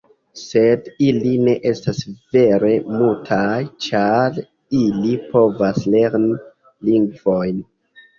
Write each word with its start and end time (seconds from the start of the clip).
Sed 0.41 0.87
ili 1.07 1.33
ne 1.47 1.51
estas 1.71 1.99
vere 2.35 2.71
mutaj, 3.01 3.59
ĉar 3.87 4.39
ili 4.79 5.13
povas 5.35 5.79
lerni 5.97 6.33
lingvojn. 6.91 7.61